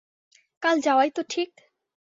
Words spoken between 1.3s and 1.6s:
ঠিক?